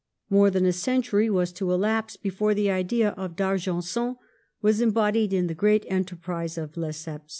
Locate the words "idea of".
2.71-3.35